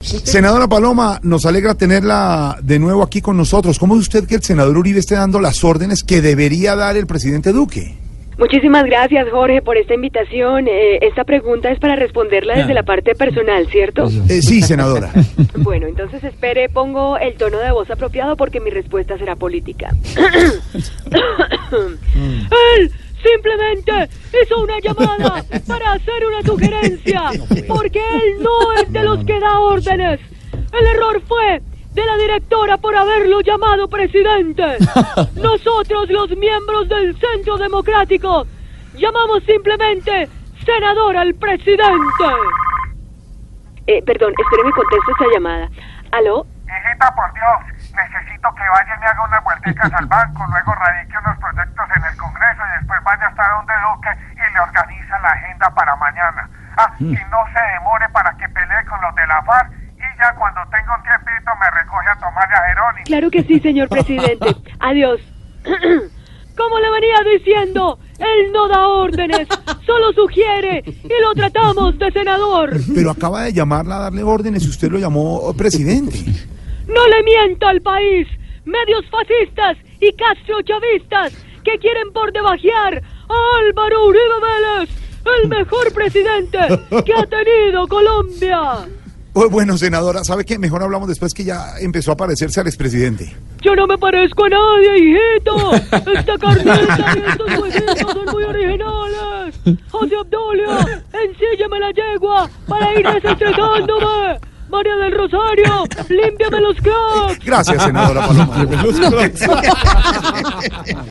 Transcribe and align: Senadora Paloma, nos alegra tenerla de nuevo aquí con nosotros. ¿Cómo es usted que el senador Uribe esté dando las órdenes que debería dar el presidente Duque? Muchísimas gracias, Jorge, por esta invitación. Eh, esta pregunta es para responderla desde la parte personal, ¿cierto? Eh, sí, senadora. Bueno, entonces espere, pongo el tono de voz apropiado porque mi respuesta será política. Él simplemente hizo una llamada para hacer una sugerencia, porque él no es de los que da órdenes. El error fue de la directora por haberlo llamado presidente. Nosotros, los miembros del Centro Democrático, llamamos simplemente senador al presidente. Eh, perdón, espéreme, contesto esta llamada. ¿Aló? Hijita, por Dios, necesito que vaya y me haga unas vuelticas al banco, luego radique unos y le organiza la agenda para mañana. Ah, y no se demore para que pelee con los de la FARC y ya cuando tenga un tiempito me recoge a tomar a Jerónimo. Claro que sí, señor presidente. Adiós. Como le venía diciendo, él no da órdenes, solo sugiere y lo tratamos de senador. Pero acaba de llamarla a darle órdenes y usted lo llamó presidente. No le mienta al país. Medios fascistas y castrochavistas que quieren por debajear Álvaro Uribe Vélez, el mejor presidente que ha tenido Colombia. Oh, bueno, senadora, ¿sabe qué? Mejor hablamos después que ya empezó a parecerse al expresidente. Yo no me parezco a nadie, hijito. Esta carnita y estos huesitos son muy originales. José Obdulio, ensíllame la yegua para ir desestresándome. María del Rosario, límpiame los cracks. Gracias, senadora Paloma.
Senadora 0.00 0.68
Paloma, 0.68 1.18
nos 1.22 1.46
alegra 1.46 1.74
tenerla 1.74 2.58
de 2.62 2.78
nuevo 2.78 3.02
aquí 3.02 3.20
con 3.20 3.36
nosotros. 3.36 3.78
¿Cómo 3.78 3.94
es 3.94 4.00
usted 4.00 4.26
que 4.26 4.36
el 4.36 4.42
senador 4.42 4.76
Uribe 4.76 5.00
esté 5.00 5.14
dando 5.14 5.40
las 5.40 5.64
órdenes 5.64 6.04
que 6.04 6.20
debería 6.20 6.76
dar 6.76 6.96
el 6.96 7.06
presidente 7.06 7.52
Duque? 7.52 7.96
Muchísimas 8.38 8.84
gracias, 8.84 9.26
Jorge, 9.30 9.62
por 9.62 9.78
esta 9.78 9.94
invitación. 9.94 10.68
Eh, 10.68 10.98
esta 11.00 11.24
pregunta 11.24 11.70
es 11.70 11.78
para 11.80 11.96
responderla 11.96 12.56
desde 12.56 12.74
la 12.74 12.82
parte 12.82 13.14
personal, 13.14 13.66
¿cierto? 13.68 14.08
Eh, 14.28 14.42
sí, 14.42 14.62
senadora. 14.62 15.10
Bueno, 15.56 15.86
entonces 15.86 16.22
espere, 16.22 16.68
pongo 16.68 17.16
el 17.18 17.34
tono 17.34 17.58
de 17.58 17.72
voz 17.72 17.90
apropiado 17.90 18.36
porque 18.36 18.60
mi 18.60 18.70
respuesta 18.70 19.16
será 19.16 19.34
política. 19.36 19.88
Él 22.78 22.92
simplemente 23.26 24.08
hizo 24.42 24.60
una 24.60 24.78
llamada 24.80 25.42
para 25.66 25.92
hacer 25.92 26.26
una 26.26 26.42
sugerencia, 26.42 27.22
porque 27.68 27.98
él 27.98 28.42
no 28.42 28.72
es 28.74 28.92
de 28.92 29.02
los 29.02 29.24
que 29.24 29.40
da 29.40 29.58
órdenes. 29.60 30.20
El 30.72 30.86
error 30.86 31.20
fue 31.26 31.62
de 31.92 32.04
la 32.04 32.16
directora 32.18 32.76
por 32.76 32.94
haberlo 32.94 33.40
llamado 33.40 33.88
presidente. 33.88 34.76
Nosotros, 35.34 36.10
los 36.10 36.30
miembros 36.36 36.88
del 36.88 37.18
Centro 37.18 37.56
Democrático, 37.56 38.46
llamamos 38.94 39.42
simplemente 39.44 40.28
senador 40.64 41.16
al 41.16 41.34
presidente. 41.34 42.24
Eh, 43.86 44.02
perdón, 44.04 44.34
espéreme, 44.36 44.72
contesto 44.72 45.12
esta 45.12 45.24
llamada. 45.32 45.70
¿Aló? 46.12 46.46
Hijita, 46.66 47.14
por 47.14 47.32
Dios, 47.32 47.92
necesito 47.94 48.48
que 48.54 48.62
vaya 48.68 48.96
y 48.96 49.00
me 49.00 49.06
haga 49.06 49.24
unas 49.24 49.44
vuelticas 49.44 49.92
al 49.94 50.06
banco, 50.06 50.44
luego 50.50 50.74
radique 50.74 51.14
unos 51.24 51.35
y 54.32 54.54
le 54.54 54.60
organiza 54.60 55.18
la 55.20 55.30
agenda 55.30 55.70
para 55.74 55.96
mañana. 55.96 56.48
Ah, 56.76 56.92
y 57.00 57.04
no 57.04 57.40
se 57.52 57.60
demore 57.74 58.06
para 58.12 58.36
que 58.36 58.48
pelee 58.48 58.84
con 58.88 59.00
los 59.00 59.14
de 59.14 59.26
la 59.26 59.42
FARC 59.42 59.72
y 59.96 60.18
ya 60.18 60.34
cuando 60.34 60.60
tenga 60.70 60.96
un 60.96 61.02
tiempito 61.02 61.50
me 61.58 61.70
recoge 61.70 62.08
a 62.10 62.14
tomar 62.16 62.52
a 62.52 62.68
Jerónimo. 62.68 63.04
Claro 63.06 63.30
que 63.30 63.42
sí, 63.44 63.60
señor 63.60 63.88
presidente. 63.96 64.46
Adiós. 64.80 65.20
Como 66.56 66.78
le 66.78 66.90
venía 66.90 67.16
diciendo, 67.36 67.98
él 68.18 68.52
no 68.52 68.66
da 68.68 68.88
órdenes, 68.88 69.46
solo 69.84 70.12
sugiere 70.14 70.82
y 70.86 71.22
lo 71.22 71.34
tratamos 71.34 71.98
de 71.98 72.10
senador. 72.12 72.70
Pero 72.94 73.10
acaba 73.10 73.42
de 73.42 73.52
llamarla 73.52 73.96
a 73.96 74.00
darle 74.00 74.22
órdenes 74.22 74.64
y 74.64 74.70
usted 74.70 74.90
lo 74.90 74.98
llamó 74.98 75.52
presidente. 75.54 76.18
No 76.88 77.06
le 77.08 77.22
mienta 77.24 77.68
al 77.68 77.82
país. 77.82 78.26
Medios 78.64 79.04
fascistas 79.10 79.76
y 80.00 80.12
castrochavistas 80.16 81.34
que 81.62 81.78
quieren 81.78 82.12
por 82.12 82.32
debajear 82.32 83.02
Álvaro 83.28 84.06
Uribe 84.06 84.40
Vélez, 84.40 84.90
el 85.42 85.48
mejor 85.48 85.92
presidente 85.92 86.58
que 87.04 87.12
ha 87.14 87.26
tenido 87.26 87.86
Colombia. 87.88 88.86
Oh, 89.38 89.50
bueno, 89.50 89.76
senadora, 89.76 90.24
¿sabe 90.24 90.46
qué? 90.46 90.58
Mejor 90.58 90.82
hablamos 90.82 91.08
después 91.08 91.34
que 91.34 91.44
ya 91.44 91.74
empezó 91.78 92.12
a 92.12 92.16
parecerse 92.16 92.58
al 92.60 92.68
expresidente. 92.68 93.36
Yo 93.60 93.76
no 93.76 93.86
me 93.86 93.98
parezco 93.98 94.46
a 94.46 94.48
nadie, 94.48 94.98
hijito. 94.98 95.74
Esta 95.74 96.38
carnita 96.38 97.14
y 97.16 97.18
estos 97.30 97.58
huesitos 97.58 98.00
son 98.12 98.24
muy 98.32 98.44
originales. 98.44 99.54
José 99.90 100.16
Obdulio, 100.16 100.78
ensíllame 101.12 101.80
la 101.80 101.90
yegua 101.90 102.48
para 102.66 102.94
ir 102.98 103.06
desestresándome. 103.06 104.38
María 104.70 104.96
del 104.96 105.12
Rosario, 105.12 105.84
límpiame 106.08 106.60
los 106.60 106.76
cracks. 106.78 107.44
Gracias, 107.44 107.82
senadora 107.82 108.26
Paloma. 108.26 108.66